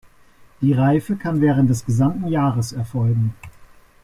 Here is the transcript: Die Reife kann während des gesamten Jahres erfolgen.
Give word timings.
Die 0.61 0.73
Reife 0.73 1.15
kann 1.15 1.41
während 1.41 1.69
des 1.69 1.85
gesamten 1.85 2.27
Jahres 2.29 2.71
erfolgen. 2.73 3.35